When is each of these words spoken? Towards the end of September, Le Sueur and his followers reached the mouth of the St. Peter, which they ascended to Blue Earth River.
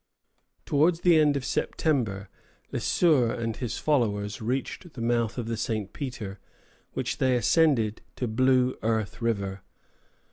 Towards 0.65 1.01
the 1.01 1.19
end 1.19 1.37
of 1.37 1.45
September, 1.45 2.27
Le 2.71 2.79
Sueur 2.79 3.31
and 3.33 3.57
his 3.57 3.77
followers 3.77 4.41
reached 4.41 4.93
the 4.93 4.99
mouth 4.99 5.37
of 5.37 5.47
the 5.47 5.55
St. 5.55 5.93
Peter, 5.93 6.39
which 6.93 7.19
they 7.19 7.35
ascended 7.35 8.01
to 8.15 8.27
Blue 8.27 8.75
Earth 8.81 9.21
River. 9.21 9.61